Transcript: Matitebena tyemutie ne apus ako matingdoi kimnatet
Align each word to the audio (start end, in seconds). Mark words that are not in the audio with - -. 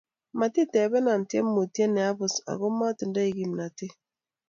Matitebena 0.39 1.13
tyemutie 1.29 1.85
ne 1.89 2.01
apus 2.09 2.33
ako 2.51 2.65
matingdoi 2.79 3.35
kimnatet 3.37 3.93